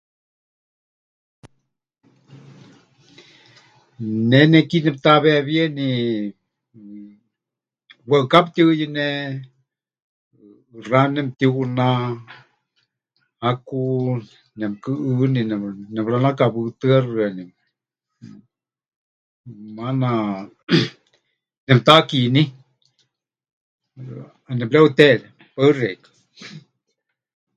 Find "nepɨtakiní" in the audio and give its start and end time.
21.67-22.43